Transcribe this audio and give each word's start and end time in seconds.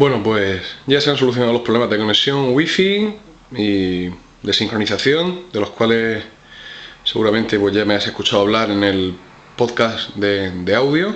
Bueno, 0.00 0.22
pues 0.22 0.62
ya 0.86 0.98
se 0.98 1.10
han 1.10 1.18
solucionado 1.18 1.52
los 1.52 1.60
problemas 1.60 1.90
de 1.90 1.98
conexión 1.98 2.54
wifi 2.54 3.16
y 3.52 4.08
de 4.08 4.52
sincronización, 4.54 5.52
de 5.52 5.60
los 5.60 5.68
cuales 5.68 6.24
seguramente 7.04 7.58
pues 7.58 7.74
ya 7.74 7.84
me 7.84 7.96
has 7.96 8.06
escuchado 8.06 8.40
hablar 8.40 8.70
en 8.70 8.82
el 8.82 9.14
podcast 9.56 10.14
de, 10.14 10.74
audio 10.74 11.14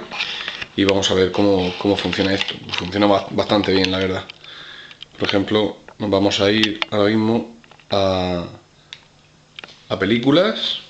y 0.76 0.84
vamos 0.84 1.10
a 1.10 1.14
ver 1.14 1.32
cómo, 1.32 1.72
funciona 1.96 2.34
esto. 2.34 2.56
Funciona 2.72 3.06
bastante 3.06 3.72
bien, 3.72 3.90
la 3.90 4.00
verdad. 4.00 4.24
Por 5.18 5.28
ejemplo, 5.28 5.78
nos 5.98 6.10
vamos 6.10 6.38
a 6.40 6.50
ir 6.50 6.78
ahora 6.90 7.08
mismo 7.08 7.56
a, 7.88 8.44
a 9.88 9.98
películas. 9.98 10.80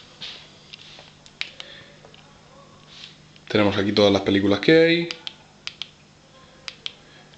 Tenemos 3.47 3.77
aquí 3.77 3.93
todas 3.93 4.13
las 4.13 4.23
películas 4.23 4.59
que 4.59 4.73
hay. 4.73 5.09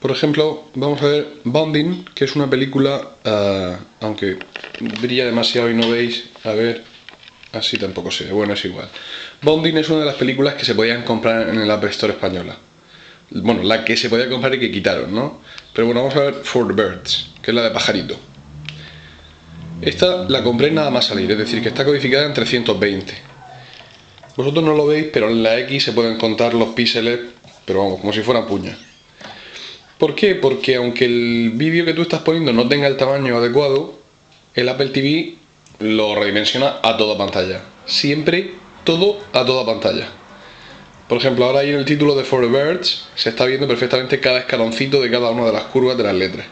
Por 0.07 0.15
ejemplo, 0.15 0.63
vamos 0.77 1.03
a 1.03 1.07
ver 1.07 1.27
Bonding, 1.43 2.05
que 2.15 2.27
es 2.27 2.37
una 2.37 2.49
película, 2.49 3.17
eh, 3.25 3.77
aunque 3.99 4.39
brilla 5.03 5.25
demasiado 5.25 5.69
y 5.69 5.75
no 5.75 5.91
veis, 5.91 6.27
a 6.45 6.53
ver, 6.53 6.85
así 7.51 7.77
tampoco 7.77 8.13
se 8.13 8.23
ve, 8.23 8.31
bueno, 8.31 8.53
es 8.53 8.65
igual. 8.65 8.89
Bonding 9.43 9.77
es 9.79 9.89
una 9.89 9.99
de 9.99 10.07
las 10.07 10.15
películas 10.15 10.55
que 10.55 10.65
se 10.65 10.77
podían 10.77 11.03
comprar 11.03 11.49
en 11.49 11.59
el 11.59 11.69
App 11.69 11.83
Store 11.87 12.13
española. 12.13 12.57
Bueno, 13.31 13.65
la 13.65 13.85
que 13.85 13.97
se 13.97 14.09
podía 14.09 14.31
comprar 14.31 14.55
y 14.55 14.61
que 14.61 14.71
quitaron, 14.71 15.13
¿no? 15.13 15.41
Pero 15.73 15.87
bueno, 15.87 16.03
vamos 16.03 16.15
a 16.15 16.21
ver 16.21 16.35
For 16.35 16.69
the 16.69 16.81
Birds, 16.81 17.31
que 17.43 17.51
es 17.51 17.55
la 17.57 17.65
de 17.65 17.71
pajarito. 17.73 18.17
Esta 19.83 20.29
la 20.29 20.45
compré 20.45 20.71
nada 20.71 20.93
más 20.93 21.07
salir, 21.07 21.33
es 21.33 21.39
decir, 21.39 21.61
que 21.61 21.71
está 21.71 21.85
codificada 21.85 22.27
en 22.27 22.33
320. 22.33 23.13
Vosotros 24.37 24.65
no 24.65 24.73
lo 24.73 24.87
veis, 24.87 25.09
pero 25.13 25.29
en 25.31 25.43
la 25.43 25.59
X 25.59 25.83
se 25.83 25.91
pueden 25.91 26.17
contar 26.17 26.55
los 26.55 26.69
píxeles, 26.77 27.19
pero 27.65 27.83
vamos, 27.83 27.99
como 27.99 28.13
si 28.13 28.21
fueran 28.21 28.47
puñas. 28.47 28.87
¿Por 29.99 30.15
qué? 30.15 30.35
Porque 30.35 30.77
aunque 30.77 31.07
el 31.07 31.53
vídeo 31.55 31.85
que 31.85 31.95
tú 31.95 32.03
estás 32.03 32.21
poniendo 32.21 32.53
no 32.53 32.69
tenga 32.69 32.87
el 32.87 32.97
tamaño 32.97 33.39
adecuado, 33.39 33.95
el 34.55 34.69
Apple 34.69 34.89
TV 34.89 35.37
lo 35.79 36.15
redimensiona 36.15 36.77
a 36.83 36.97
toda 36.97 37.17
pantalla. 37.17 37.63
Siempre 37.87 38.53
todo 38.85 39.19
a 39.33 39.45
toda 39.45 39.65
pantalla. 39.65 40.09
Por 41.09 41.19
ejemplo, 41.19 41.45
ahora 41.45 41.61
ahí 41.61 41.71
en 41.71 41.77
el 41.77 41.85
título 41.85 42.15
de 42.15 42.25
For 42.25 42.47
Birds 42.51 43.07
se 43.15 43.31
está 43.31 43.45
viendo 43.47 43.69
perfectamente 43.69 44.21
cada 44.21 44.41
escaloncito 44.41 45.01
de 45.01 45.11
cada 45.11 45.31
una 45.31 45.47
de 45.47 45.53
las 45.53 45.65
curvas 45.65 45.97
de 45.97 46.03
las 46.03 46.15
letras. 46.15 46.47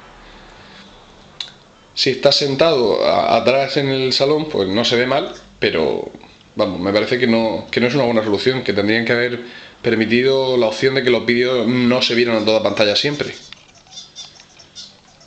Si 1.95 2.11
estás 2.11 2.37
sentado 2.37 3.05
atrás 3.07 3.77
en 3.77 3.89
el 3.89 4.13
salón, 4.13 4.49
pues 4.49 4.69
no 4.69 4.85
se 4.85 4.97
ve 4.97 5.07
mal, 5.07 5.33
pero 5.59 6.11
vamos, 6.57 6.81
me 6.81 6.93
parece 6.93 7.19
que 7.19 7.27
no, 7.27 7.67
que 7.71 7.81
no 7.81 7.89
es 7.89 7.95
una 7.95 8.05
buena 8.05 8.23
solución, 8.23 8.63
que 8.63 8.73
tendrían 8.73 9.05
que 9.05 9.13
haber 9.13 9.41
permitido 9.85 10.57
la 10.57 10.67
opción 10.67 10.95
de 10.95 11.03
que 11.05 11.11
los 11.11 11.27
vídeos 11.27 11.69
no 11.69 12.01
se 12.01 12.15
vieran 12.15 12.39
en 12.39 12.47
toda 12.47 12.63
pantalla 12.63 12.97
siempre. 12.97 13.35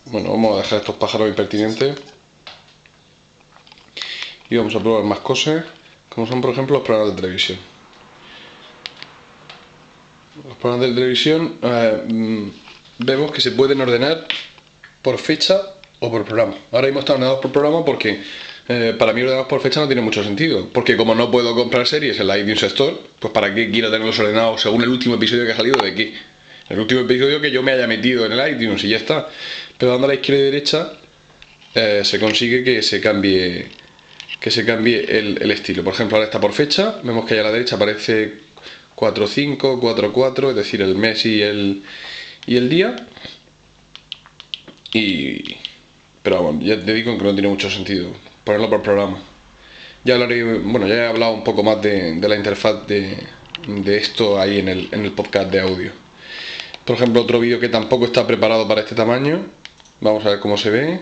Bueno, 0.05 0.31
vamos 0.31 0.55
a 0.55 0.63
dejar 0.63 0.79
estos 0.79 0.95
pájaros 0.95 1.29
impertinentes. 1.29 1.95
Y 4.49 4.57
vamos 4.57 4.73
a 4.75 4.79
probar 4.79 5.03
más 5.03 5.19
cosas, 5.19 5.65
como 6.09 6.25
son 6.25 6.41
por 6.41 6.51
ejemplo 6.51 6.77
los 6.77 6.85
programas 6.85 7.15
de 7.15 7.21
televisión. 7.21 7.59
Los 10.47 10.57
programas 10.57 10.89
de 10.89 10.95
televisión 10.95 11.57
eh, 11.61 12.03
mm, 12.07 12.49
vemos 12.99 13.31
que 13.31 13.41
se 13.41 13.51
pueden 13.51 13.79
ordenar 13.79 14.27
por 15.03 15.19
fecha 15.19 15.61
o 15.99 16.09
por 16.09 16.25
programa. 16.25 16.55
Ahora 16.71 16.87
mismo 16.87 17.01
están 17.01 17.17
ordenados 17.17 17.41
por 17.41 17.51
programa 17.51 17.85
porque 17.85 18.23
eh, 18.69 18.93
para 18.97 19.13
mí 19.13 19.21
ordenados 19.21 19.47
por 19.47 19.61
fecha 19.61 19.79
no 19.79 19.87
tiene 19.87 20.01
mucho 20.01 20.23
sentido. 20.23 20.67
Porque 20.71 20.97
como 20.97 21.15
no 21.15 21.31
puedo 21.31 21.55
comprar 21.55 21.87
series 21.87 22.19
en 22.19 22.27
la 22.27 22.37
iTunes 22.37 22.63
Store, 22.63 22.97
pues 23.19 23.31
para 23.31 23.53
qué 23.53 23.71
quiero 23.71 23.89
tenerlos 23.89 24.19
ordenados 24.19 24.61
según 24.61 24.83
el 24.83 24.89
último 24.89 25.15
episodio 25.15 25.45
que 25.45 25.53
ha 25.53 25.55
salido 25.55 25.81
de 25.81 25.89
aquí. 25.89 26.13
El 26.69 26.79
último 26.79 27.01
episodio 27.01 27.39
que 27.39 27.49
yo 27.49 27.63
me 27.63 27.71
haya 27.71 27.87
metido 27.87 28.25
en 28.25 28.33
el 28.33 28.51
iTunes 28.51 28.83
y 28.83 28.89
ya 28.89 28.97
está. 28.97 29.29
Pero 29.77 29.93
dando 29.93 30.05
a 30.05 30.09
la 30.09 30.15
izquierda 30.15 30.41
y 30.41 30.45
derecha 30.45 30.93
eh, 31.75 32.01
se 32.03 32.19
consigue 32.19 32.63
que 32.63 32.81
se 32.81 32.99
cambie 32.99 33.67
que 34.39 34.51
se 34.51 34.65
cambie 34.65 35.03
el, 35.17 35.49
estilo. 35.49 35.83
Por 35.83 35.93
ejemplo, 35.93 36.17
ahora 36.17 36.25
está 36.25 36.39
por 36.39 36.53
fecha, 36.53 36.99
vemos 37.03 37.25
que 37.25 37.33
allá 37.33 37.41
a 37.41 37.45
la 37.45 37.51
derecha 37.53 37.75
aparece 37.75 38.35
4.5, 38.95 39.57
4.4, 39.57 40.49
es 40.49 40.55
decir, 40.55 40.81
el 40.83 40.93
mes 40.95 41.25
y 41.25 41.41
el, 41.41 41.81
y 42.45 42.57
el 42.57 42.69
día. 42.69 42.95
Y, 44.93 45.55
pero 46.21 46.43
bueno, 46.43 46.59
ya 46.61 46.79
te 46.79 46.93
digo 46.93 47.17
que 47.17 47.23
no 47.23 47.33
tiene 47.33 47.49
mucho 47.49 47.69
sentido 47.71 48.11
ponerlo 48.47 48.69
por 48.69 48.81
programa. 48.81 49.19
Ya 50.05 50.13
hablaré, 50.13 50.41
bueno, 50.59 50.87
ya 50.87 50.95
he 50.95 51.07
hablado 51.07 51.33
un 51.33 51.43
poco 51.43 51.63
más 51.63 51.81
de, 51.81 52.15
la 52.15 52.35
interfaz 52.35 52.87
de, 52.87 53.27
esto 53.85 54.39
ahí 54.39 54.59
en 54.59 54.69
el, 54.69 54.87
en 54.93 55.03
el 55.03 55.11
podcast 55.11 55.51
de 55.51 55.59
audio. 55.59 55.91
Por 56.85 56.95
ejemplo, 56.95 57.21
otro 57.21 57.41
vídeo 57.41 57.59
que 57.59 57.67
tampoco 57.67 58.05
está 58.05 58.25
preparado 58.25 58.65
para 58.65 58.81
este 58.81 58.95
tamaño. 58.95 59.47
Vamos 59.99 60.25
a 60.25 60.29
ver 60.29 60.39
cómo 60.39 60.57
se 60.57 60.69
ve. 60.69 61.01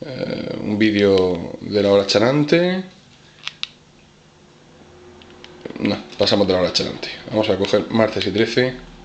Eh, 0.00 0.56
un 0.62 0.78
vídeo 0.78 1.58
de 1.60 1.82
la 1.82 1.90
hora 1.90 2.06
chanante. 2.06 2.84
No, 5.78 5.96
pasamos 6.16 6.46
de 6.46 6.54
la 6.54 6.60
hora 6.60 6.72
chanante. 6.72 7.08
Vamos 7.28 7.50
a 7.50 7.58
coger 7.58 7.84
martes 7.90 8.26
y 8.26 8.30
13. 8.30 8.95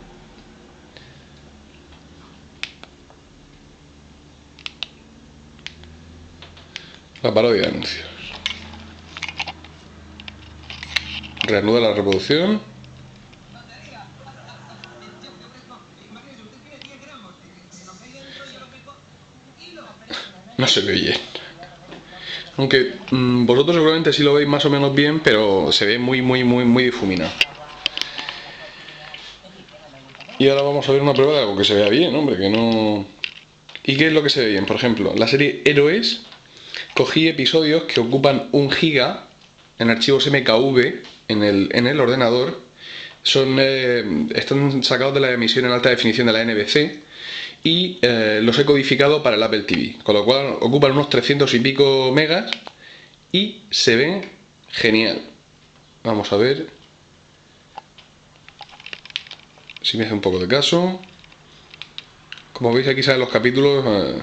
La 7.23 7.31
parodia 7.31 7.61
de 7.61 7.67
anuncios. 7.67 8.05
Reanuda 11.43 11.79
la 11.79 11.93
reproducción. 11.93 12.61
No 20.57 20.67
se 20.67 20.81
ve 20.81 20.93
bien. 20.93 21.17
Aunque 22.57 22.93
mm, 23.11 23.45
vosotros 23.45 23.75
seguramente 23.75 24.13
sí 24.13 24.23
lo 24.23 24.33
veis 24.33 24.47
más 24.47 24.65
o 24.65 24.69
menos 24.69 24.93
bien, 24.93 25.19
pero 25.19 25.71
se 25.71 25.85
ve 25.85 25.99
muy, 25.99 26.21
muy, 26.21 26.43
muy, 26.43 26.65
muy 26.65 26.85
difuminado. 26.85 27.31
Y 30.39 30.49
ahora 30.49 30.63
vamos 30.63 30.89
a 30.89 30.91
ver 30.91 31.03
una 31.03 31.13
prueba 31.13 31.33
de 31.33 31.39
algo 31.39 31.55
que 31.55 31.63
se 31.63 31.75
vea 31.75 31.89
bien, 31.89 32.15
hombre, 32.15 32.37
que 32.37 32.49
no... 32.49 33.05
¿Y 33.83 33.95
qué 33.95 34.07
es 34.07 34.13
lo 34.13 34.23
que 34.23 34.29
se 34.29 34.41
ve 34.41 34.49
bien? 34.49 34.65
Por 34.65 34.75
ejemplo, 34.75 35.13
la 35.15 35.27
serie 35.27 35.61
Héroes 35.65 36.25
cogí 37.01 37.27
episodios 37.27 37.85
que 37.85 37.99
ocupan 37.99 38.47
un 38.51 38.69
giga 38.69 39.25
en 39.79 39.89
archivos 39.89 40.27
MKV 40.27 41.01
en 41.29 41.41
el, 41.41 41.69
en 41.73 41.87
el 41.87 41.99
ordenador. 41.99 42.61
Son, 43.23 43.57
eh, 43.59 44.27
están 44.35 44.83
sacados 44.83 45.15
de 45.15 45.19
la 45.19 45.31
emisión 45.31 45.65
en 45.65 45.71
alta 45.71 45.89
definición 45.89 46.27
de 46.27 46.33
la 46.33 46.45
NBC 46.45 47.01
y 47.63 47.97
eh, 48.03 48.39
los 48.43 48.59
he 48.59 48.65
codificado 48.65 49.23
para 49.23 49.35
el 49.35 49.41
Apple 49.41 49.61
TV, 49.61 49.97
con 50.03 50.13
lo 50.13 50.25
cual 50.25 50.57
ocupan 50.59 50.91
unos 50.91 51.09
300 51.09 51.51
y 51.55 51.59
pico 51.59 52.11
megas 52.13 52.51
y 53.31 53.63
se 53.71 53.95
ven 53.95 54.21
genial. 54.69 55.23
Vamos 56.03 56.31
a 56.31 56.37
ver 56.37 56.67
si 59.81 59.97
me 59.97 60.05
hace 60.05 60.13
un 60.13 60.21
poco 60.21 60.37
de 60.37 60.47
caso. 60.47 60.99
Como 62.53 62.71
veis 62.71 62.87
aquí 62.87 63.01
salen 63.01 63.21
los 63.21 63.29
capítulos 63.29 63.83
eh, 63.87 64.21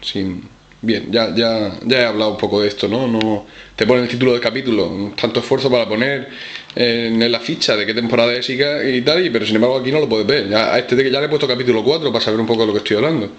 sin 0.00 0.53
Bien, 0.84 1.10
ya, 1.10 1.34
ya, 1.34 1.72
ya 1.82 2.02
he 2.02 2.04
hablado 2.04 2.32
un 2.32 2.36
poco 2.36 2.60
de 2.60 2.68
esto, 2.68 2.88
¿no? 2.88 3.06
no 3.06 3.46
Te 3.74 3.86
pone 3.86 4.02
el 4.02 4.08
título 4.08 4.32
del 4.32 4.40
capítulo, 4.42 5.14
tanto 5.18 5.40
esfuerzo 5.40 5.70
para 5.70 5.88
poner 5.88 6.28
en 6.76 7.32
la 7.32 7.40
ficha 7.40 7.74
de 7.74 7.86
qué 7.86 7.94
temporada 7.94 8.34
es 8.34 8.50
y 8.50 8.58
tal, 9.00 9.30
pero 9.32 9.46
sin 9.46 9.56
embargo 9.56 9.78
aquí 9.78 9.90
no 9.90 10.00
lo 10.00 10.08
puedes 10.10 10.26
ver. 10.26 10.46
Ya, 10.50 10.74
a 10.74 10.78
este 10.78 11.10
ya 11.10 11.20
le 11.20 11.26
he 11.26 11.28
puesto 11.30 11.48
capítulo 11.48 11.82
4 11.82 12.12
para 12.12 12.22
saber 12.22 12.38
un 12.38 12.46
poco 12.46 12.60
de 12.62 12.66
lo 12.66 12.72
que 12.74 12.80
estoy 12.80 12.98
hablando. 12.98 13.30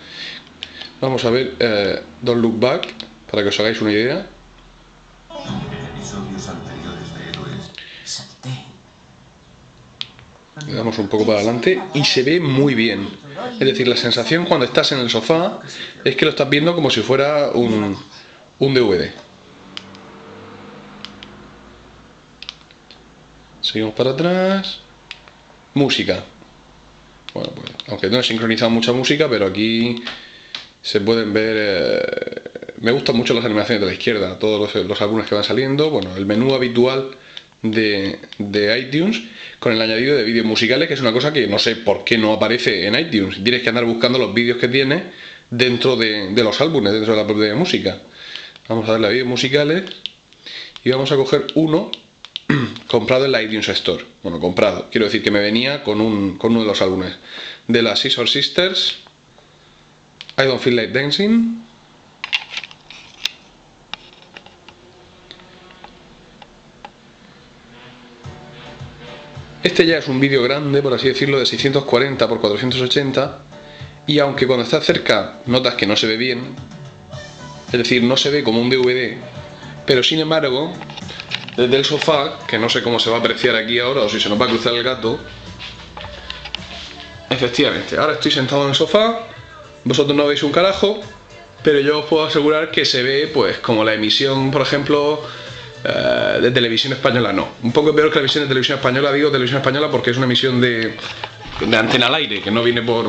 Vamos 1.01 1.23
a 1.23 1.29
ver 1.29 1.53
eh, 1.59 1.99
Don't 2.19 2.41
Look 2.41 2.59
Back, 2.59 2.87
para 3.29 3.43
que 3.43 3.49
os 3.49 3.59
hagáis 3.59 3.79
una 3.79 3.91
idea. 3.91 4.25
Le 10.67 10.73
damos 10.73 10.97
un 10.99 11.09
poco 11.09 11.25
para 11.25 11.39
adelante 11.39 11.81
y 11.93 12.03
se 12.05 12.23
ve 12.23 12.39
muy 12.39 12.75
bien. 12.75 13.07
Es 13.59 13.67
decir, 13.67 13.87
la 13.87 13.97
sensación 13.97 14.45
cuando 14.45 14.65
estás 14.65 14.91
en 14.93 14.99
el 14.99 15.09
sofá 15.09 15.59
es 16.03 16.15
que 16.15 16.25
lo 16.25 16.31
estás 16.31 16.49
viendo 16.49 16.73
como 16.73 16.89
si 16.89 17.01
fuera 17.01 17.51
un, 17.51 17.97
un 18.59 18.73
DVD. 18.73 19.11
Seguimos 23.61 23.93
para 23.95 24.11
atrás. 24.11 24.79
Música. 25.73 26.23
Bueno, 27.33 27.51
pues, 27.53 27.71
aunque 27.87 28.09
no 28.09 28.19
he 28.19 28.23
sincronizado 28.23 28.71
mucha 28.71 28.93
música, 28.93 29.27
pero 29.29 29.47
aquí 29.47 30.03
se 30.81 31.01
pueden 31.01 31.33
ver... 31.33 31.55
Eh, 31.59 32.71
me 32.77 32.91
gustan 32.91 33.17
mucho 33.17 33.33
las 33.33 33.43
animaciones 33.43 33.81
de 33.81 33.87
la 33.87 33.93
izquierda, 33.93 34.39
todos 34.39 34.73
los, 34.73 34.85
los 34.85 35.01
álbumes 35.01 35.27
que 35.27 35.35
van 35.35 35.43
saliendo. 35.43 35.89
Bueno, 35.89 36.15
el 36.15 36.25
menú 36.25 36.53
habitual 36.53 37.17
de, 37.71 38.19
de, 38.37 38.79
iTunes 38.79 39.21
con 39.59 39.73
el 39.73 39.81
añadido 39.81 40.15
de 40.15 40.23
vídeos 40.23 40.45
musicales, 40.45 40.87
que 40.87 40.93
es 40.93 41.01
una 41.01 41.11
cosa 41.11 41.33
que 41.33 41.47
no 41.47 41.59
sé 41.59 41.75
por 41.75 42.03
qué 42.03 42.17
no 42.17 42.33
aparece 42.33 42.87
en 42.87 42.97
iTunes. 42.97 43.43
Tienes 43.43 43.63
que 43.63 43.69
andar 43.69 43.85
buscando 43.85 44.19
los 44.19 44.33
vídeos 44.33 44.57
que 44.57 44.67
tiene 44.67 45.03
dentro 45.49 45.95
de, 45.95 46.31
los 46.35 46.59
álbumes, 46.61 46.93
dentro 46.93 47.13
de 47.13 47.21
la 47.21 47.27
propia 47.27 47.55
música. 47.55 47.99
Vamos 48.67 48.87
a 48.89 48.93
darle 48.93 49.07
a 49.07 49.09
vídeos 49.11 49.27
musicales 49.27 49.83
y 50.83 50.89
vamos 50.89 51.11
a 51.11 51.15
coger 51.15 51.47
uno 51.55 51.91
comprado 52.87 53.25
en 53.25 53.31
la 53.31 53.41
iTunes 53.41 53.69
Store. 53.69 54.05
Bueno, 54.23 54.39
comprado, 54.39 54.89
quiero 54.91 55.05
decir 55.05 55.23
que 55.23 55.31
me 55.31 55.39
venía 55.39 55.83
con, 55.83 56.01
un, 56.01 56.37
con 56.37 56.51
uno 56.51 56.61
de 56.61 56.67
los 56.67 56.81
álbumes. 56.81 57.13
de 57.67 57.81
las 57.81 57.99
Scissor 57.99 58.27
Sisters. 58.27 58.97
I 60.37 60.43
don't 60.43 60.59
feel 60.59 60.75
like 60.75 60.93
dancing. 60.93 61.64
Este 69.65 69.83
ya 69.87 69.97
es 69.97 70.07
un 70.07 70.19
vídeo 70.19 70.43
grande, 70.43 70.83
por 70.83 70.93
así 70.93 71.07
decirlo, 71.07 71.39
de 71.39 71.47
640 71.47 72.23
x 72.23 72.37
480 72.39 73.39
y 74.05 74.19
aunque 74.19 74.45
cuando 74.45 74.63
estás 74.63 74.85
cerca 74.85 75.39
notas 75.47 75.73
que 75.73 75.87
no 75.87 75.95
se 75.95 76.05
ve 76.05 76.17
bien, 76.17 76.55
es 77.71 77.71
decir, 77.79 78.03
no 78.03 78.15
se 78.15 78.29
ve 78.29 78.43
como 78.43 78.61
un 78.61 78.69
DVD, 78.69 79.17
pero 79.87 80.03
sin 80.03 80.19
embargo, 80.19 80.71
desde 81.57 81.77
el 81.77 81.83
sofá, 81.83 82.37
que 82.47 82.59
no 82.59 82.69
sé 82.69 82.83
cómo 82.83 82.99
se 82.99 83.09
va 83.09 83.15
a 83.15 83.19
apreciar 83.21 83.55
aquí 83.55 83.79
ahora 83.79 84.01
o 84.01 84.09
si 84.09 84.19
se 84.19 84.29
nos 84.29 84.39
va 84.39 84.45
a 84.45 84.49
cruzar 84.49 84.75
el 84.75 84.83
gato, 84.83 85.17
efectivamente, 87.31 87.97
ahora 87.97 88.13
estoy 88.13 88.33
sentado 88.33 88.65
en 88.65 88.69
el 88.69 88.75
sofá, 88.75 89.17
vosotros 89.83 90.15
no 90.15 90.27
veis 90.27 90.43
un 90.43 90.51
carajo, 90.51 91.01
pero 91.63 91.79
yo 91.79 92.01
os 92.01 92.05
puedo 92.05 92.23
asegurar 92.23 92.69
que 92.69 92.85
se 92.85 93.01
ve 93.01 93.31
pues 93.33 93.57
como 93.57 93.83
la 93.83 93.95
emisión, 93.95 94.51
por 94.51 94.61
ejemplo, 94.61 95.23
eh, 95.87 96.39
de 96.41 96.51
televisión 96.51 96.93
española, 96.93 97.31
no. 97.31 97.49
Un 97.63 97.71
poco 97.71 97.93
peor 97.95 98.09
que 98.09 98.15
la 98.15 98.21
emisión 98.21 98.43
de 98.43 98.47
televisión 98.47 98.77
española, 98.77 99.11
digo 99.11 99.29
televisión 99.29 99.59
española 99.59 99.89
porque 99.91 100.11
es 100.11 100.17
una 100.17 100.25
emisión 100.25 100.59
de, 100.59 100.97
de 101.59 101.77
antena 101.77 102.07
al 102.07 102.15
aire, 102.15 102.41
que 102.41 102.51
no 102.51 102.63
viene 102.63 102.81
por, 102.81 103.07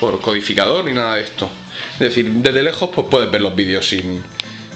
por 0.00 0.20
codificador 0.20 0.84
ni 0.84 0.92
nada 0.92 1.16
de 1.16 1.22
esto. 1.22 1.48
Es 1.94 2.00
decir, 2.00 2.30
desde 2.30 2.62
lejos 2.62 2.90
pues 2.94 3.06
puedes 3.10 3.30
ver 3.30 3.40
los 3.40 3.54
vídeos 3.54 3.88
sin, 3.88 4.22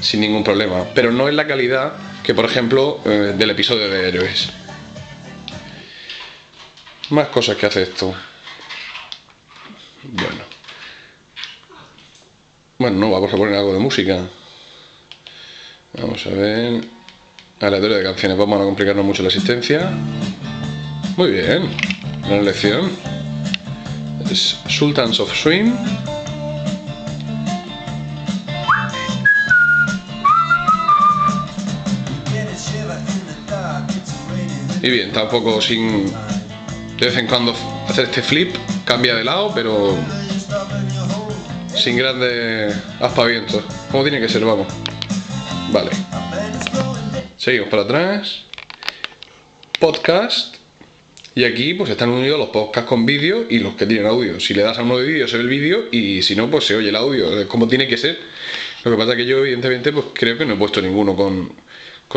sin 0.00 0.20
ningún 0.20 0.44
problema, 0.44 0.84
pero 0.94 1.10
no 1.10 1.28
es 1.28 1.34
la 1.34 1.46
calidad 1.46 1.94
que, 2.22 2.34
por 2.34 2.44
ejemplo, 2.44 3.00
eh, 3.04 3.34
del 3.36 3.50
episodio 3.50 3.88
de 3.88 4.08
Héroes. 4.08 4.50
Más 7.10 7.28
cosas 7.28 7.56
que 7.56 7.66
hace 7.66 7.82
esto. 7.82 8.14
Bueno. 10.04 10.44
Bueno, 12.78 12.98
no, 12.98 13.10
vamos 13.10 13.32
a 13.32 13.36
poner 13.36 13.54
algo 13.54 13.72
de 13.72 13.78
música. 13.78 14.20
Vamos 15.98 16.26
a 16.26 16.30
ver. 16.30 16.88
Aleatorio 17.60 17.98
de 17.98 18.02
canciones. 18.02 18.38
Vamos 18.38 18.60
a 18.60 18.64
complicarnos 18.64 19.04
mucho 19.04 19.22
la 19.22 19.28
asistencia. 19.28 19.90
Muy 21.16 21.30
bien. 21.30 21.68
Gran 22.26 22.44
lección. 22.44 22.90
Es 24.30 24.58
Sultans 24.68 25.20
of 25.20 25.34
Swing. 25.34 25.72
Y 34.82 34.90
bien, 34.90 35.12
tampoco 35.12 35.60
sin 35.60 36.12
de 37.02 37.06
vez 37.06 37.16
en 37.16 37.26
cuando 37.26 37.54
hacer 37.88 38.04
este 38.06 38.22
flip, 38.22 38.54
cambia 38.84 39.14
de 39.14 39.24
lado, 39.24 39.52
pero 39.54 39.96
sin 41.74 41.96
grandes 41.96 42.76
aspavientos. 43.00 43.62
Como 43.90 44.02
tiene 44.02 44.20
que 44.20 44.28
ser, 44.28 44.44
vamos. 44.44 44.66
Vale. 45.72 45.90
Seguimos 47.38 47.70
para 47.70 47.82
atrás. 47.82 48.44
Podcast. 49.80 50.56
Y 51.34 51.44
aquí 51.44 51.72
pues 51.72 51.88
están 51.88 52.10
unidos 52.10 52.38
los 52.38 52.50
podcasts 52.50 52.86
con 52.86 53.06
vídeo 53.06 53.46
y 53.48 53.58
los 53.58 53.74
que 53.74 53.86
tienen 53.86 54.06
audio. 54.06 54.38
Si 54.38 54.52
le 54.52 54.62
das 54.62 54.78
a 54.78 54.82
uno 54.82 54.98
de 54.98 55.06
vídeo 55.06 55.26
se 55.26 55.38
ve 55.38 55.44
el 55.44 55.48
vídeo 55.48 55.86
y 55.90 56.20
si 56.20 56.36
no 56.36 56.50
pues 56.50 56.66
se 56.66 56.76
oye 56.76 56.90
el 56.90 56.96
audio, 56.96 57.48
como 57.48 57.66
tiene 57.66 57.88
que 57.88 57.96
ser. 57.96 58.18
Lo 58.84 58.90
que 58.90 58.96
pasa 58.98 59.12
es 59.12 59.16
que 59.16 59.24
yo 59.24 59.38
evidentemente 59.38 59.92
pues 59.92 60.06
creo 60.12 60.36
que 60.36 60.44
no 60.44 60.54
he 60.54 60.56
puesto 60.58 60.82
ninguno 60.82 61.16
con, 61.16 61.54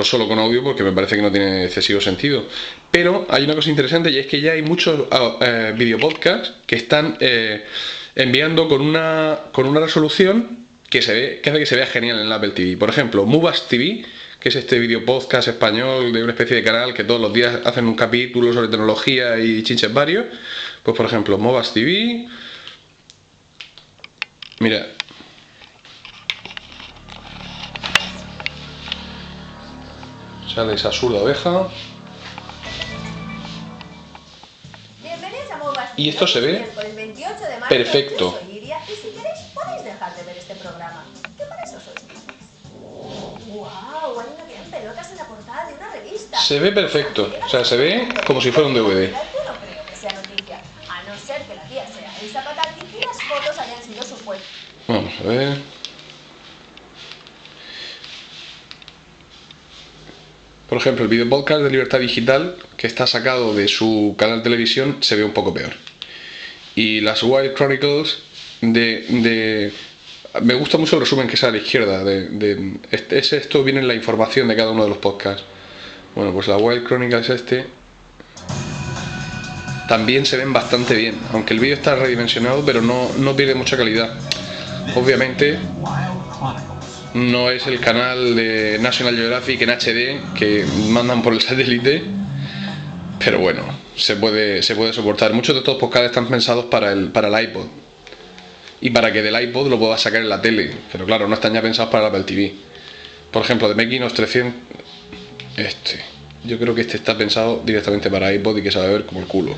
solo 0.03 0.27
con 0.27 0.37
audio 0.37 0.61
porque 0.61 0.83
me 0.83 0.91
parece 0.91 1.15
que 1.15 1.21
no 1.21 1.31
tiene 1.31 1.63
excesivo 1.63 2.01
sentido. 2.01 2.43
Pero 2.91 3.25
hay 3.29 3.45
una 3.45 3.55
cosa 3.55 3.69
interesante 3.69 4.11
y 4.11 4.19
es 4.19 4.27
que 4.27 4.41
ya 4.41 4.51
hay 4.51 4.63
muchos 4.63 4.99
uh, 4.99 5.37
eh, 5.39 5.73
videopodcasts 5.77 6.51
que 6.65 6.75
están 6.75 7.15
eh, 7.21 7.63
enviando 8.15 8.67
con 8.67 8.81
una, 8.81 9.39
con 9.53 9.65
una 9.65 9.79
resolución 9.79 10.64
que, 10.95 11.01
se 11.01 11.13
ve, 11.13 11.41
que 11.41 11.49
hace 11.49 11.59
que 11.59 11.65
se 11.65 11.75
vea 11.75 11.87
genial 11.87 12.19
en 12.19 12.27
el 12.27 12.31
Apple 12.31 12.51
TV. 12.51 12.77
Por 12.77 12.89
ejemplo, 12.89 13.25
Mubas 13.25 13.67
TV, 13.67 14.05
que 14.39 14.47
es 14.47 14.55
este 14.55 14.79
video 14.79 15.03
podcast 15.03 15.49
español 15.49 16.13
de 16.13 16.23
una 16.23 16.31
especie 16.31 16.55
de 16.55 16.63
canal 16.63 16.93
que 16.93 17.03
todos 17.03 17.19
los 17.19 17.33
días 17.33 17.59
hacen 17.65 17.85
un 17.85 17.95
capítulo 17.95 18.53
sobre 18.53 18.69
tecnología 18.69 19.37
y 19.37 19.61
chinches 19.61 19.93
varios. 19.93 20.27
Pues 20.83 20.95
por 20.95 21.05
ejemplo, 21.05 21.37
Mubas 21.37 21.73
TV. 21.73 22.27
Mira, 24.59 24.87
Sale 30.53 30.75
esa 30.75 30.93
zurda 30.93 31.21
oveja. 31.21 31.67
Y 35.97 36.07
esto 36.07 36.25
se 36.25 36.39
ve 36.39 36.65
perfecto. 37.67 38.39
Y 38.47 38.53
si 38.53 39.09
queréis, 39.09 39.39
podéis 39.53 39.84
dejar 39.95 40.15
de 40.15 40.23
ver 40.23 40.37
este 40.37 40.55
programa. 40.55 41.05
¿Qué 41.37 41.45
para 41.45 41.63
eso 41.63 41.79
sois? 41.79 42.05
¡Wow! 43.47 44.19
Hay 44.19 44.27
una 44.35 44.45
gran 44.51 44.69
pelotas 44.69 45.11
en 45.11 45.17
la 45.17 45.25
portada 45.25 45.67
de 45.67 45.73
una 45.75 45.91
revista. 45.91 46.39
Se 46.41 46.59
ve 46.59 46.71
perfecto. 46.71 47.33
O 47.45 47.49
sea, 47.49 47.63
se 47.63 47.77
ve 47.77 48.07
como 48.27 48.41
si 48.41 48.51
fuera 48.51 48.67
un 48.67 48.73
DVD. 48.73 49.11
Yo 49.11 49.51
no 49.51 49.57
creo 49.59 49.85
que 49.85 49.95
sea 49.95 50.11
noticia. 50.11 50.61
A 50.89 51.03
no 51.03 51.17
ser 51.17 51.41
que 51.43 51.55
la 51.55 51.63
tía 51.63 51.85
sea 51.87 52.13
Elsa 52.21 52.43
Pataki 52.43 52.81
y 52.97 53.05
las 53.05 53.23
fotos 53.23 53.57
hayan 53.57 53.83
sido 53.83 54.03
su 54.03 54.15
fuente. 54.17 54.45
Vamos 54.87 55.13
a 55.21 55.23
ver. 55.23 55.57
Por 60.67 60.79
ejemplo, 60.79 61.03
el 61.03 61.09
video 61.09 61.29
podcast 61.29 61.61
de 61.61 61.69
Libertad 61.69 61.99
Digital, 61.99 62.57
que 62.75 62.87
está 62.87 63.07
sacado 63.07 63.53
de 63.53 63.67
su 63.67 64.15
canal 64.17 64.39
de 64.39 64.43
televisión, 64.43 64.97
se 65.01 65.15
ve 65.15 65.23
un 65.23 65.31
poco 65.31 65.53
peor. 65.53 65.73
Y 66.73 66.99
las 67.01 67.23
Wild 67.23 67.53
Chronicles 67.55 68.23
de, 68.73 69.71
me 70.41 70.53
gusta 70.53 70.77
mucho 70.77 70.95
el 70.95 71.01
resumen 71.01 71.27
que 71.27 71.37
sale 71.37 71.57
a 71.57 71.61
la 71.61 71.63
izquierda. 71.63 72.03
Es, 72.91 73.33
esto 73.33 73.63
viene 73.63 73.79
en 73.79 73.87
la 73.87 73.93
información 73.93 74.47
de 74.47 74.55
cada 74.55 74.71
uno 74.71 74.83
de 74.83 74.89
los 74.89 74.97
podcasts. 74.97 75.43
Bueno, 76.15 76.31
pues 76.31 76.47
la 76.47 76.57
Wild 76.57 76.85
Chronicles 76.87 77.29
este 77.29 77.67
también 79.87 80.25
se 80.25 80.37
ven 80.37 80.51
bastante 80.51 80.95
bien. 80.95 81.15
Aunque 81.31 81.53
el 81.53 81.59
vídeo 81.59 81.75
está 81.75 81.95
redimensionado, 81.95 82.65
pero 82.65 82.81
no, 82.81 83.11
no 83.17 83.35
pierde 83.35 83.55
mucha 83.55 83.77
calidad. 83.77 84.13
Obviamente, 84.95 85.59
no 87.13 87.49
es 87.49 87.67
el 87.67 87.79
canal 87.79 88.35
de 88.35 88.77
National 88.79 89.15
Geographic 89.15 89.61
en 89.61 89.69
HD 89.69 90.33
que 90.33 90.65
mandan 90.89 91.21
por 91.21 91.33
el 91.33 91.41
satélite, 91.41 92.03
pero 93.19 93.39
bueno, 93.39 93.63
se 93.95 94.15
puede, 94.15 94.61
se 94.63 94.75
puede 94.75 94.93
soportar. 94.93 95.33
Muchos 95.33 95.55
de 95.55 95.59
estos 95.59 95.77
podcasts 95.77 96.07
están 96.07 96.27
pensados 96.27 96.65
para 96.65 96.91
el, 96.91 97.09
para 97.09 97.27
el 97.27 97.49
iPod 97.49 97.65
y 98.85 98.91
para 98.91 99.11
que 99.11 99.23
del 99.23 99.41
iPod 99.41 99.67
lo 99.67 99.79
puedas 99.79 99.99
sacar 99.99 100.21
en 100.21 100.29
la 100.29 100.39
tele, 100.39 100.69
pero 100.91 101.07
claro, 101.07 101.27
no 101.27 101.33
están 101.33 101.51
ya 101.51 101.61
pensados 101.63 101.91
para 101.91 102.03
el 102.03 102.09
Apple 102.09 102.23
TV. 102.23 102.53
Por 103.31 103.41
ejemplo, 103.41 103.67
de 103.67 103.73
Mekinos 103.73 104.13
300, 104.13 104.61
este, 105.57 106.01
yo 106.43 106.59
creo 106.59 106.75
que 106.75 106.81
este 106.81 106.97
está 106.97 107.17
pensado 107.17 107.63
directamente 107.65 108.11
para 108.11 108.31
iPod 108.31 108.57
y 108.57 108.61
que 108.61 108.69
se 108.69 108.77
va 108.77 108.85
a 108.85 108.89
ver 108.89 109.07
como 109.07 109.21
el 109.21 109.25
culo. 109.25 109.55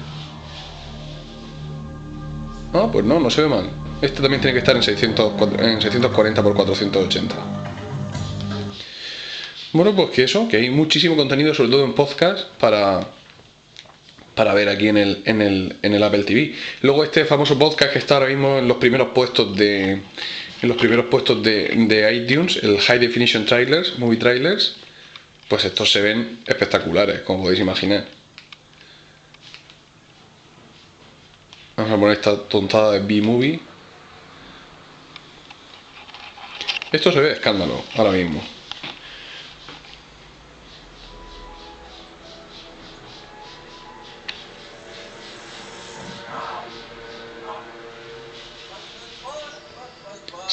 Ah, 2.73 2.87
pues 2.89 3.03
no, 3.03 3.19
no 3.19 3.29
se 3.29 3.41
ve 3.41 3.49
mal. 3.49 3.69
Este 4.01 4.21
también 4.21 4.39
tiene 4.39 4.53
que 4.53 4.59
estar 4.59 4.77
en, 4.77 4.83
640 4.83 6.41
x 6.41 6.53
480. 6.55 7.35
Bueno, 9.73 9.93
pues 9.93 10.11
que 10.11 10.23
eso, 10.23 10.47
que 10.47 10.55
hay 10.55 10.69
muchísimo 10.69 11.17
contenido, 11.17 11.53
sobre 11.53 11.71
todo 11.71 11.83
en 11.83 11.93
podcast, 11.95 12.45
para, 12.61 13.01
para 14.37 14.53
ver 14.53 14.69
aquí 14.69 14.87
en 14.87 14.97
el, 14.97 15.23
en, 15.25 15.41
el, 15.41 15.75
en 15.81 15.93
el 15.95 16.03
Apple 16.03 16.23
TV. 16.23 16.53
Luego 16.81 17.03
este 17.03 17.25
famoso 17.25 17.57
podcast 17.57 17.91
que 17.91 17.99
está 17.99 18.13
ahora 18.13 18.27
mismo 18.27 18.59
en 18.59 18.67
los 18.67 18.77
primeros 18.77 19.09
puestos 19.09 19.57
de 19.57 19.99
en 20.61 20.69
los 20.69 20.77
primeros 20.77 21.05
puestos 21.07 21.43
de, 21.43 22.09
iTunes, 22.13 22.57
el 22.63 22.79
High 22.79 22.99
Definition 22.99 23.45
Trailers, 23.45 23.97
Movie 23.99 24.17
Trailers, 24.17 24.77
pues 25.47 25.65
estos 25.65 25.91
se 25.91 26.01
ven 26.01 26.39
espectaculares, 26.47 27.21
como 27.21 27.43
podéis 27.43 27.61
imaginar. 27.61 28.07
Vamos 31.75 31.91
a 31.91 31.95
poner 31.95 32.17
esta 32.17 32.37
tontada 32.43 32.93
de 32.93 32.99
B-Movie. 32.99 33.59
Esto 36.91 37.11
se 37.11 37.19
ve 37.19 37.33
escándalo 37.33 37.83
ahora 37.95 38.11
mismo. 38.13 38.56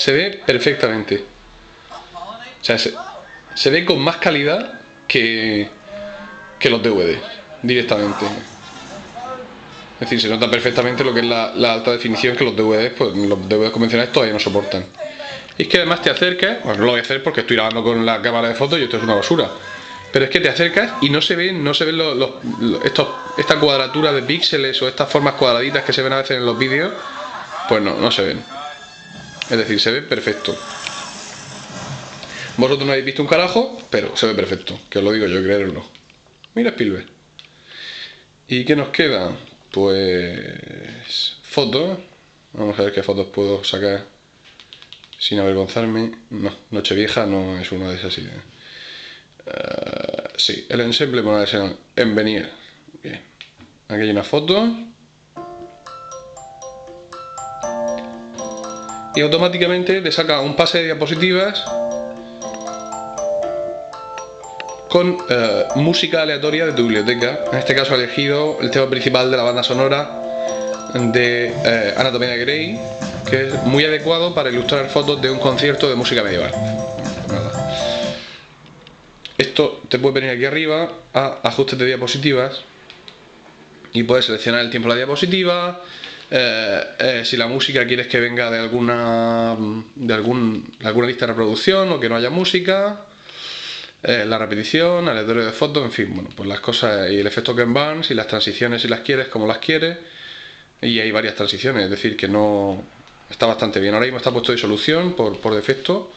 Se 0.05 0.13
ve 0.13 0.39
perfectamente. 0.45 1.25
O 2.61 2.63
sea, 2.63 2.77
se, 2.77 3.71
ve 3.71 3.87
con 3.87 3.99
más 4.01 4.19
calidad 4.19 4.81
que, 5.09 5.67
que 6.59 6.69
los 6.69 6.83
DVD, 6.83 7.17
directamente. 7.63 8.27
Es 9.95 10.01
decir, 10.01 10.21
se 10.21 10.29
nota 10.29 10.51
perfectamente 10.51 11.03
lo 11.05 11.15
que 11.15 11.21
es 11.21 11.27
la, 11.27 11.53
alta 11.73 11.93
definición 11.93 12.37
que 12.37 12.45
los 12.45 12.55
DVDs, 12.55 12.93
pues 12.99 13.17
los 13.17 13.49
DVDs 13.49 13.71
convencionales 13.71 14.13
todavía 14.13 14.35
no 14.35 14.41
soportan. 14.41 14.85
Y 15.57 15.63
es 15.63 15.69
que 15.69 15.79
además 15.79 16.03
te 16.03 16.11
acercas, 16.11 16.63
bueno, 16.63 16.81
no 16.81 16.85
lo 16.85 16.91
voy 16.91 17.01
a 17.01 17.03
hacer 17.03 17.23
porque 17.23 17.41
estoy 17.41 17.57
grabando 17.57 17.83
con 17.83 18.05
la 18.05 18.21
cámara 18.21 18.49
de 18.49 18.55
fotos 18.57 18.79
y 18.79 18.83
esto 18.83 18.99
es 18.99 19.05
una 19.05 19.15
basura. 19.15 19.49
Pero 20.13 20.27
es 20.27 20.31
que 20.31 20.41
te 20.41 20.51
acercas 20.51 20.93
y 21.01 21.09
no 21.09 21.23
se 21.23 21.35
ven, 21.35 21.65
no 21.65 21.73
se 21.73 21.87
ven 21.87 21.97
los, 21.97 22.31
estos 22.85 23.09
esta 23.39 23.59
cuadratura 23.59 24.13
de 24.13 24.23
píxeles 24.23 24.83
o 24.83 24.87
estas 24.87 25.11
formas 25.11 25.33
cuadraditas 25.37 25.83
que 25.83 25.95
se 25.95 26.03
ven 26.03 26.13
a 26.13 26.17
veces 26.19 26.37
en 26.37 26.45
los 26.45 26.59
vídeos, 26.59 26.93
pues 27.71 27.81
no, 27.81 27.95
no 27.95 28.11
se 28.11 28.23
ven. 28.23 28.54
Es 29.51 29.59
decir, 29.59 29.81
se 29.81 29.91
ve 29.91 30.03
perfecto. 30.03 30.57
Vosotros 32.57 32.87
no 32.87 32.93
habéis 32.93 33.07
visto 33.07 33.23
un 33.23 33.29
carajo, 33.29 33.79
pero 33.91 34.17
se 34.17 34.27
ve 34.27 34.35
perfecto, 34.35 34.79
que 34.89 34.99
os 34.99 35.05
lo 35.05 35.13
digo 35.13 35.27
yo, 35.27 35.43
creerlo. 35.43 35.85
Mira 36.55 36.71
Spielberg. 36.71 37.07
¿Y 38.47 38.65
qué 38.65 38.77
nos 38.77 38.89
queda? 38.89 39.37
Pues 39.71 41.39
fotos. 41.43 41.99
Vamos 42.53 42.79
a 42.79 42.83
ver 42.83 42.93
qué 42.93 43.03
fotos 43.03 43.27
puedo 43.29 43.65
sacar 43.65 44.05
sin 45.19 45.41
avergonzarme. 45.41 46.13
No, 46.31 46.53
Nochevieja 46.71 47.27
no 47.27 47.59
es 47.59 47.73
una 47.73 47.91
de 47.91 47.97
esas 47.97 48.17
ideas. 48.19 48.43
Uh, 49.47 50.39
sí, 50.39 50.67
el 50.69 50.81
ensemble 50.81 51.23
en 51.97 52.15
venir. 52.15 52.51
Bien. 53.03 53.21
Aquí 53.89 54.03
hay 54.03 54.11
una 54.11 54.25
foto. 54.25 54.94
Y 59.16 59.21
automáticamente 59.21 60.00
te 60.00 60.12
saca 60.12 60.40
un 60.40 60.56
pase 60.56 60.78
de 60.78 60.85
diapositivas 60.85 61.64
con 64.88 65.18
eh, 65.28 65.64
música 65.76 66.23
aleatoria 66.23 66.66
de 66.66 66.73
tu 66.73 66.83
biblioteca. 66.83 67.40
En 67.52 67.59
este 67.59 67.75
caso 67.75 67.94
he 67.94 67.99
elegido 67.99 68.59
el 68.61 68.71
tema 68.71 68.88
principal 68.88 69.30
de 69.30 69.37
la 69.37 69.42
banda 69.42 69.62
sonora 69.62 70.21
de 70.94 71.52
eh, 71.64 71.94
Anatomía 71.97 72.28
de 72.28 72.38
Grey, 72.38 72.80
que 73.28 73.49
es 73.49 73.62
muy 73.64 73.85
adecuado 73.85 74.35
para 74.35 74.50
ilustrar 74.50 74.88
fotos 74.88 75.21
de 75.21 75.30
un 75.30 75.38
concierto 75.38 75.88
de 75.88 75.97
música 75.97 76.23
medieval. 76.23 76.52
Esto 79.37 79.83
te 79.88 79.99
puede 79.99 80.14
venir 80.14 80.30
aquí 80.30 80.44
arriba 80.44 80.92
a 81.12 81.40
ajustes 81.42 81.78
de 81.78 81.87
diapositivas 81.87 82.62
y 83.92 84.04
puedes 84.04 84.26
seleccionar 84.26 84.61
el 84.61 84.71
tiempo 84.71 84.88
de 84.88 84.94
la 84.94 84.99
diapositiva, 84.99 85.83
eh, 86.31 87.23
si 87.25 87.37
la 87.37 87.47
música 87.47 87.87
quieres 87.87 88.07
que 88.07 88.21
venga 88.21 88.50
de 88.50 88.59
alguna 88.59 89.57
de 89.95 90.14
algún, 90.14 90.73
alguna 90.83 91.07
lista 91.07 91.26
de 91.26 91.33
reproducción 91.33 91.90
o 91.93 92.00
que 92.00 92.09
no 92.09 92.16
haya 92.16 92.31
música 92.31 93.07
eh, 94.07 94.26
la 94.26 94.37
repetición, 94.37 95.09
aleatorio 95.09 95.47
de 95.47 95.52
fotos, 95.52 95.83
en 95.83 95.90
fin, 95.90 96.12
bueno, 96.12 96.28
pues 96.37 96.47
las 96.47 96.61
cosas 96.61 97.11
y 97.11 97.21
el 97.21 97.26
efecto 97.26 97.57
Ken 97.57 97.73
Barnes 97.73 98.11
y 98.11 98.14
las 98.14 98.26
transiciones 98.26 98.83
si 98.83 98.88
las 98.88 99.00
quieres, 99.00 99.28
como 99.28 99.47
las 99.47 99.59
quieres, 99.59 99.97
y 100.83 101.00
hay 101.00 101.11
varias 101.11 101.35
transiciones, 101.35 101.85
es 101.85 101.90
decir, 101.90 102.14
que 102.14 102.28
no 102.28 102.85
está 103.31 103.47
bastante 103.47 103.81
bien. 103.81 103.95
Ahora 103.95 104.04
mismo 104.04 104.19
está 104.19 104.31
puesto 104.31 104.52
de 104.52 104.59
solución 104.59 105.14
por, 105.14 105.38
por 105.38 105.54
defecto, 105.54 106.12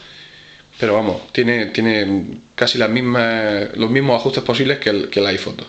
pero 0.79 0.93
vamos, 0.93 1.33
tiene, 1.33 1.67
tiene 1.67 2.25
casi 2.55 2.77
las 2.77 2.89
mismas, 2.89 3.75
los 3.75 3.89
mismos 3.89 4.19
ajustes 4.19 4.43
posibles 4.43 4.77
que 4.77 4.89
el, 4.91 5.09
que 5.09 5.19
el 5.19 5.27
iPhoto. 5.27 5.65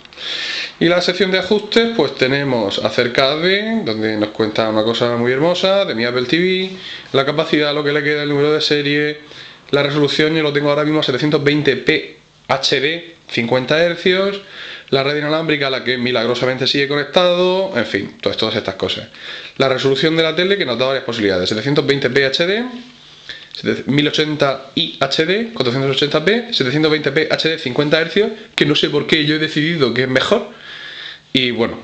Y 0.81 0.87
la 0.87 1.01
sección 1.01 1.31
de 1.31 1.39
ajustes, 1.39 1.91
pues 1.97 2.15
tenemos 2.15 2.79
acerca 2.85 3.37
de, 3.37 3.83
donde 3.85 4.17
nos 4.17 4.31
cuenta 4.31 4.69
una 4.69 4.85
cosa 4.85 5.17
muy 5.17 5.33
hermosa, 5.33 5.85
de 5.87 5.95
mi 5.95 6.05
Apple 6.05 6.27
TV, 6.27 6.71
la 7.13 7.25
capacidad, 7.25 7.75
lo 7.75 7.83
que 7.83 7.93
le 7.93 8.03
queda, 8.03 8.23
el 8.23 8.29
número 8.29 8.53
de 8.53 8.61
serie, 8.61 9.21
la 9.71 9.83
resolución 9.83 10.35
yo 10.35 10.43
lo 10.43 10.53
tengo 10.53 10.71
ahora 10.71 10.85
mismo 10.85 11.01
a 11.01 11.03
720p 11.03 12.17
HD, 12.49 13.15
50 13.31 13.95
Hz, 13.95 14.41
la 14.91 15.03
red 15.03 15.19
inalámbrica 15.19 15.67
a 15.67 15.71
la 15.71 15.85
que 15.85 15.99
milagrosamente 15.99 16.67
sigue 16.67 16.89
conectado, 16.89 17.73
en 17.77 17.85
fin, 17.85 18.17
todas, 18.21 18.39
todas 18.39 18.57
estas 18.57 18.77
cosas. 18.77 19.09
La 19.59 19.69
resolución 19.69 20.17
de 20.17 20.23
la 20.23 20.35
tele 20.35 20.57
que 20.57 20.65
nos 20.65 20.79
da 20.79 20.87
varias 20.87 21.05
posibilidades, 21.05 21.53
720p 21.53 22.31
HD, 22.31 22.65
1080i 23.65 24.99
HD, 24.99 25.53
480p, 25.55 26.51
720p 26.51 27.29
HD 27.31 27.59
50 27.59 28.05
Hz, 28.05 28.21
que 28.55 28.67
no 28.67 28.75
sé 28.75 28.91
por 28.91 29.07
qué 29.07 29.25
yo 29.25 29.37
he 29.37 29.39
decidido 29.39 29.93
que 29.95 30.03
es 30.03 30.09
mejor. 30.09 30.51
Y 31.33 31.51
bueno, 31.51 31.79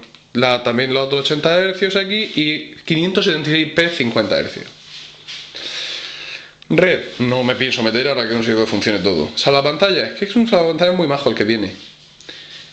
también 0.63 0.93
los 0.95 1.11
280 1.11 1.75
Hz 1.75 1.97
aquí 1.97 2.33
y 2.35 2.75
576p 2.87 3.91
50 3.91 4.43
Hz. 4.43 4.59
Red, 6.71 7.01
no 7.19 7.45
me 7.45 7.55
pienso 7.55 7.83
meter 7.83 8.09
ahora 8.09 8.29
que 8.29 8.35
no 8.35 8.43
sé 8.43 8.55
que 8.55 8.67
funcione 8.67 8.99
todo. 9.01 9.31
pantalla, 9.63 10.09
es 10.09 10.15
que 10.15 10.25
es 10.25 10.35
un 10.35 10.49
pantalla 10.49 10.93
muy 10.93 11.07
majo 11.07 11.29
el 11.29 11.37
que 11.37 11.45
tiene. 11.45 11.73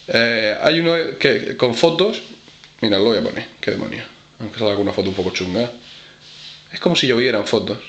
Eh, 0.08 0.58
hay 0.62 0.79
uno 0.79 0.96
que 1.20 1.55
con 1.58 1.75
fotos, 1.75 2.22
mira, 2.81 2.98
lo 2.98 3.05
voy 3.05 3.17
a 3.17 3.22
poner, 3.22 3.46
qué 3.60 3.72
demonio. 3.72 4.03
Aunque 4.39 4.58
salga 4.58 4.72
alguna 4.72 4.93
foto 4.93 5.10
un 5.10 5.15
poco 5.15 5.31
chunga. 5.31 5.72
Es 6.72 6.79
como 6.79 6.96
si 6.96 7.08
llovieran 7.08 7.46
fotos. 7.46 7.79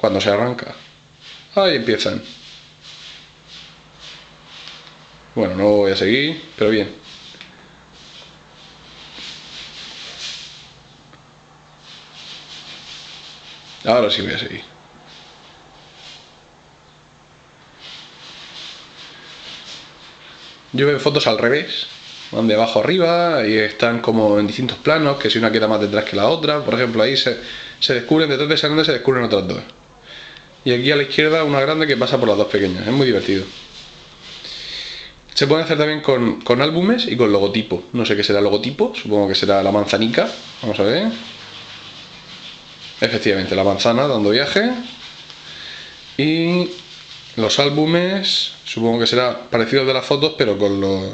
Cuando 0.00 0.20
se 0.20 0.30
arranca. 0.30 0.74
Ahí 1.54 1.76
empiezan. 1.76 2.22
Bueno, 5.34 5.54
no 5.56 5.64
voy 5.68 5.92
a 5.92 5.96
seguir, 5.96 6.42
pero 6.56 6.70
bien. 6.70 6.94
Ahora 13.84 14.10
sí 14.10 14.22
voy 14.22 14.32
a 14.32 14.38
seguir. 14.38 14.62
Yo 20.72 20.86
veo 20.86 21.00
fotos 21.00 21.26
al 21.26 21.38
revés, 21.38 21.88
van 22.30 22.46
de 22.46 22.54
abajo 22.54 22.80
arriba 22.80 23.44
y 23.46 23.56
están 23.56 24.00
como 24.00 24.38
en 24.38 24.46
distintos 24.46 24.78
planos, 24.78 25.18
que 25.18 25.28
si 25.28 25.38
una 25.38 25.50
queda 25.50 25.66
más 25.66 25.80
detrás 25.80 26.04
que 26.04 26.16
la 26.16 26.28
otra, 26.28 26.64
por 26.64 26.74
ejemplo 26.74 27.02
ahí 27.02 27.16
se, 27.16 27.40
descubren, 27.88 28.28
detrás 28.28 28.48
de 28.48 28.54
esa 28.54 28.84
se 28.84 28.92
descubren 28.92 29.24
otras 29.24 29.48
dos. 29.48 29.79
Y 30.64 30.72
aquí 30.72 30.90
a 30.90 30.96
la 30.96 31.04
izquierda 31.04 31.44
una 31.44 31.60
grande 31.60 31.86
que 31.86 31.96
pasa 31.96 32.18
por 32.18 32.28
las 32.28 32.36
dos 32.36 32.48
pequeñas, 32.48 32.86
es 32.86 32.92
muy 32.92 33.06
divertido. 33.06 33.44
Se 35.34 35.46
puede 35.46 35.62
hacer 35.62 35.78
también 35.78 36.02
con, 36.02 36.42
con 36.42 36.60
álbumes 36.60 37.06
y 37.06 37.16
con 37.16 37.32
logotipo. 37.32 37.84
No 37.92 38.04
sé 38.04 38.14
qué 38.14 38.22
será 38.22 38.40
el 38.40 38.44
logotipo, 38.44 38.92
supongo 38.94 39.28
que 39.28 39.34
será 39.34 39.62
la 39.62 39.72
manzanica. 39.72 40.28
Vamos 40.60 40.78
a 40.80 40.82
ver. 40.82 41.08
Efectivamente, 43.00 43.56
la 43.56 43.64
manzana 43.64 44.06
dando 44.06 44.30
viaje. 44.30 44.70
Y 46.18 46.68
los 47.36 47.58
álbumes, 47.58 48.52
supongo 48.64 49.00
que 49.00 49.06
será 49.06 49.48
parecido 49.48 49.86
de 49.86 49.94
las 49.94 50.04
fotos, 50.04 50.34
pero 50.36 50.58
con 50.58 50.78
los 50.80 51.12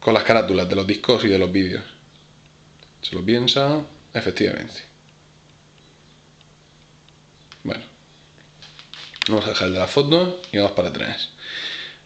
con 0.00 0.12
las 0.12 0.24
carátulas 0.24 0.68
de 0.68 0.74
los 0.74 0.86
discos 0.86 1.24
y 1.24 1.28
de 1.28 1.38
los 1.38 1.50
vídeos. 1.50 1.82
Se 3.00 3.14
lo 3.14 3.24
piensa, 3.24 3.82
efectivamente. 4.12 4.93
Bueno, 7.64 7.82
vamos 9.28 9.46
a 9.46 9.48
dejar 9.48 9.70
de 9.70 9.78
las 9.78 9.90
fotos 9.90 10.34
y 10.52 10.58
vamos 10.58 10.72
para 10.72 10.88
atrás. 10.88 11.30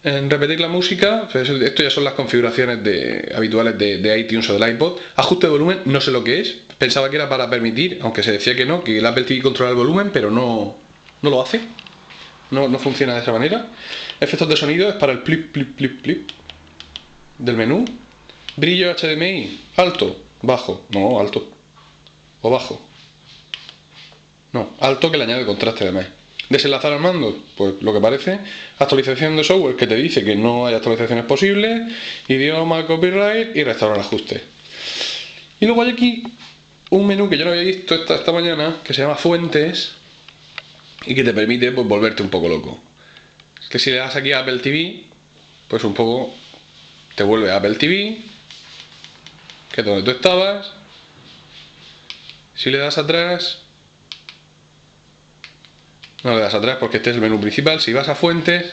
En 0.04 0.30
repetir 0.30 0.60
la 0.60 0.68
música, 0.68 1.28
esto 1.34 1.82
ya 1.82 1.90
son 1.90 2.04
las 2.04 2.14
configuraciones 2.14 2.84
de, 2.84 3.32
habituales 3.34 3.76
de, 3.76 3.98
de, 3.98 4.18
iTunes 4.20 4.48
o 4.48 4.56
del 4.56 4.74
iPod. 4.74 4.98
Ajuste 5.16 5.48
de 5.48 5.50
volumen, 5.50 5.80
no 5.86 6.00
sé 6.00 6.12
lo 6.12 6.22
que 6.22 6.40
es. 6.40 6.56
Pensaba 6.78 7.10
que 7.10 7.16
era 7.16 7.28
para 7.28 7.50
permitir, 7.50 7.98
aunque 8.02 8.22
se 8.22 8.30
decía 8.30 8.54
que 8.54 8.64
no, 8.64 8.84
que 8.84 8.98
el 8.98 9.06
Apple 9.06 9.24
TV 9.24 9.42
controla 9.42 9.70
el 9.72 9.76
volumen, 9.76 10.10
pero 10.12 10.30
no, 10.30 10.76
no 11.20 11.30
lo 11.30 11.42
hace. 11.42 11.60
No, 12.52 12.68
no 12.68 12.78
funciona 12.78 13.14
de 13.14 13.22
esa 13.22 13.32
manera. 13.32 13.66
Efectos 14.20 14.48
de 14.48 14.56
sonido 14.56 14.88
es 14.88 14.94
para 14.94 15.12
el 15.12 15.22
plip, 15.24 15.52
plip, 15.52 15.76
plip, 15.76 16.00
plip 16.00 16.30
del 17.38 17.56
menú. 17.56 17.84
Brillo 18.56 18.94
HDMI, 18.94 19.60
alto, 19.76 20.22
bajo, 20.42 20.86
no, 20.90 21.18
alto. 21.18 21.50
O 22.42 22.50
bajo. 22.50 22.87
No, 24.52 24.74
alto 24.80 25.10
que 25.10 25.18
le 25.18 25.24
añade 25.24 25.44
contraste 25.44 25.84
además. 25.84 26.06
Desenlazar 26.48 26.92
al 26.94 27.00
mando, 27.00 27.44
pues 27.56 27.74
lo 27.82 27.92
que 27.92 28.00
parece. 28.00 28.40
Actualización 28.78 29.36
de 29.36 29.44
software 29.44 29.76
que 29.76 29.86
te 29.86 29.96
dice 29.96 30.24
que 30.24 30.34
no 30.34 30.66
hay 30.66 30.74
actualizaciones 30.74 31.26
posibles. 31.26 31.92
Idioma, 32.26 32.86
copyright 32.86 33.54
y 33.54 33.64
restaurar 33.64 34.00
ajustes. 34.00 34.42
Y 35.60 35.66
luego 35.66 35.82
hay 35.82 35.90
aquí 35.90 36.22
un 36.90 37.06
menú 37.06 37.28
que 37.28 37.36
yo 37.36 37.44
no 37.44 37.50
había 37.50 37.64
visto 37.64 37.94
esta, 37.94 38.14
esta 38.14 38.32
mañana 38.32 38.76
que 38.82 38.94
se 38.94 39.02
llama 39.02 39.16
Fuentes 39.16 39.92
y 41.04 41.14
que 41.14 41.22
te 41.22 41.34
permite 41.34 41.70
pues, 41.72 41.86
volverte 41.86 42.22
un 42.22 42.30
poco 42.30 42.48
loco. 42.48 42.80
Que 43.68 43.78
si 43.78 43.90
le 43.90 43.96
das 43.96 44.16
aquí 44.16 44.32
a 44.32 44.40
Apple 44.40 44.58
TV, 44.60 45.04
pues 45.68 45.84
un 45.84 45.92
poco 45.92 46.34
te 47.14 47.24
vuelve 47.24 47.50
a 47.50 47.56
Apple 47.56 47.74
TV, 47.74 48.18
que 49.72 49.80
es 49.82 49.86
donde 49.86 50.02
tú 50.02 50.10
estabas. 50.10 50.72
Si 52.54 52.70
le 52.70 52.78
das 52.78 52.96
atrás, 52.96 53.62
no 56.24 56.34
le 56.34 56.40
das 56.40 56.54
atrás 56.54 56.78
porque 56.80 56.98
este 56.98 57.10
es 57.10 57.16
el 57.16 57.22
menú 57.22 57.40
principal. 57.40 57.80
Si 57.80 57.92
vas 57.92 58.08
a 58.08 58.14
fuentes 58.14 58.72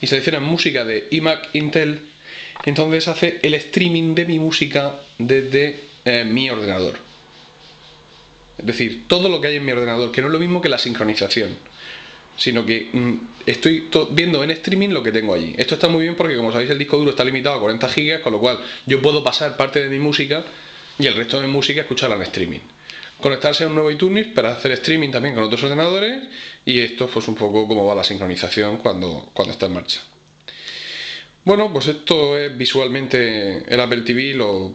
y 0.00 0.06
seleccionas 0.06 0.42
música 0.42 0.84
de 0.84 1.08
iMac 1.10 1.54
Intel, 1.54 2.08
entonces 2.64 3.08
hace 3.08 3.40
el 3.42 3.54
streaming 3.54 4.14
de 4.14 4.26
mi 4.26 4.38
música 4.38 5.00
desde 5.18 5.80
eh, 6.04 6.24
mi 6.24 6.48
ordenador. 6.50 6.98
Es 8.58 8.66
decir, 8.66 9.04
todo 9.08 9.28
lo 9.28 9.40
que 9.40 9.48
hay 9.48 9.56
en 9.56 9.64
mi 9.64 9.72
ordenador, 9.72 10.12
que 10.12 10.20
no 10.20 10.26
es 10.26 10.32
lo 10.32 10.38
mismo 10.38 10.60
que 10.60 10.68
la 10.68 10.78
sincronización, 10.78 11.56
sino 12.36 12.64
que 12.64 12.90
mm, 12.92 13.14
estoy 13.46 13.88
viendo 14.10 14.42
en 14.44 14.50
streaming 14.50 14.90
lo 14.90 15.02
que 15.02 15.12
tengo 15.12 15.34
allí. 15.34 15.54
Esto 15.56 15.74
está 15.74 15.88
muy 15.88 16.02
bien 16.02 16.16
porque, 16.16 16.36
como 16.36 16.52
sabéis, 16.52 16.70
el 16.70 16.78
disco 16.78 16.98
duro 16.98 17.10
está 17.10 17.24
limitado 17.24 17.56
a 17.56 17.60
40 17.60 17.88
GB, 17.88 18.20
con 18.20 18.32
lo 18.32 18.40
cual 18.40 18.60
yo 18.86 19.00
puedo 19.00 19.24
pasar 19.24 19.56
parte 19.56 19.82
de 19.82 19.88
mi 19.88 19.98
música 19.98 20.44
y 20.98 21.06
el 21.06 21.14
resto 21.14 21.40
de 21.40 21.46
mi 21.46 21.52
música 21.52 21.82
escucharla 21.82 22.16
en 22.16 22.22
streaming 22.22 22.60
conectarse 23.20 23.64
a 23.64 23.66
un 23.66 23.74
nuevo 23.74 23.90
iTunes 23.90 24.28
para 24.28 24.52
hacer 24.52 24.72
streaming 24.72 25.10
también 25.10 25.34
con 25.34 25.44
otros 25.44 25.62
ordenadores 25.62 26.28
y 26.64 26.80
esto 26.80 27.06
pues 27.06 27.28
un 27.28 27.34
poco 27.34 27.66
cómo 27.66 27.86
va 27.86 27.94
la 27.94 28.04
sincronización 28.04 28.78
cuando, 28.78 29.30
cuando 29.32 29.52
está 29.52 29.66
en 29.66 29.74
marcha. 29.74 30.00
Bueno, 31.44 31.72
pues 31.72 31.88
esto 31.88 32.36
es 32.36 32.56
visualmente 32.56 33.64
el 33.72 33.80
Apple 33.80 34.02
TV, 34.02 34.34
lo 34.34 34.74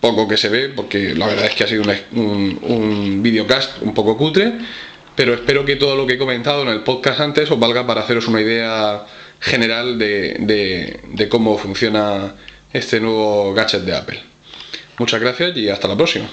poco 0.00 0.28
que 0.28 0.36
se 0.36 0.48
ve, 0.48 0.68
porque 0.68 1.14
la 1.14 1.26
verdad 1.26 1.46
es 1.46 1.54
que 1.54 1.64
ha 1.64 1.66
sido 1.66 1.82
un, 2.12 2.58
un, 2.62 3.22
videocast 3.22 3.82
un 3.82 3.94
poco 3.94 4.16
cutre, 4.16 4.52
pero 5.16 5.34
espero 5.34 5.64
que 5.64 5.76
todo 5.76 5.96
lo 5.96 6.06
que 6.06 6.14
he 6.14 6.18
comentado 6.18 6.62
en 6.62 6.68
el 6.68 6.82
podcast 6.82 7.20
antes 7.20 7.50
os 7.50 7.58
valga 7.58 7.86
para 7.86 8.02
haceros 8.02 8.28
una 8.28 8.40
idea 8.40 9.06
general 9.40 9.98
de, 9.98 11.00
de 11.04 11.28
cómo 11.28 11.56
funciona 11.58 12.34
este 12.72 13.00
nuevo 13.00 13.54
gadget 13.54 13.82
de 13.82 13.96
Apple. 13.96 14.22
Muchas 14.98 15.20
gracias 15.20 15.56
y 15.56 15.68
hasta 15.68 15.88
la 15.88 15.96
próxima. 15.96 16.28